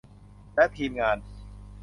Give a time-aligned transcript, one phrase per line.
[0.55, 1.17] และทีมงาน